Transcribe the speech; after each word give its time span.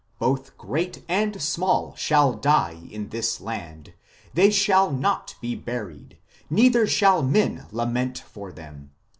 Both 0.17 0.57
great 0.57 1.05
and 1.07 1.39
small 1.39 1.93
shall 1.95 2.33
die 2.33 2.87
in 2.89 3.09
this 3.09 3.39
land: 3.39 3.93
they 4.33 4.49
shall 4.49 4.89
not 4.89 5.35
be 5.41 5.53
buried, 5.53 6.17
neither 6.49 6.87
shall 6.87 7.21
men 7.21 7.67
lament 7.71 8.17
for 8.17 8.51
them. 8.51 8.93